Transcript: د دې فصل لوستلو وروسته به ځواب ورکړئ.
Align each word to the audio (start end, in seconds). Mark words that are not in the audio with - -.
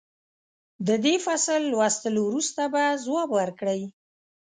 د 0.87 0.89
دې 1.05 1.15
فصل 1.25 1.61
لوستلو 1.73 2.21
وروسته 2.25 2.61
به 2.73 2.83
ځواب 3.03 3.29
ورکړئ. 3.39 3.81